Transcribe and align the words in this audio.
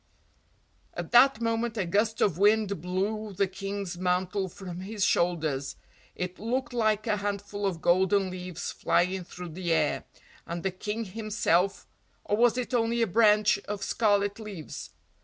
At 0.95 1.11
that 1.11 1.41
moment 1.41 1.77
a 1.77 1.85
gust 1.85 2.21
of 2.21 2.39
wind 2.39 2.81
blew 2.81 3.33
the 3.33 3.45
King's 3.45 3.99
mantle 3.99 4.49
from 4.49 4.79
his 4.79 5.05
shoulders; 5.05 5.75
it 6.15 6.39
looked 6.39 6.73
like 6.73 7.05
a 7.05 7.17
handful 7.17 7.67
of 7.67 7.83
golden 7.83 8.31
leaves 8.31 8.71
flying 8.71 9.23
through 9.23 9.49
the 9.49 9.71
air, 9.71 10.05
and 10.47 10.63
the 10.63 10.71
King 10.71 11.05
himself 11.05 11.87
or 12.23 12.35
was 12.35 12.57
it 12.57 12.73
only 12.73 13.03
a 13.03 13.05
branch 13.05 13.59
of 13.67 13.83
scarlet 13.83 14.39
leaves? 14.39 14.89